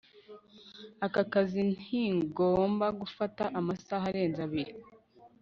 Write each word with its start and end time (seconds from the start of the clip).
aka 1.05 1.21
kazi 1.33 1.61
ntigomba 1.79 2.85
gufata 2.99 3.43
amasaha 3.59 4.05
arenze 4.09 4.39
abiri 4.47 4.73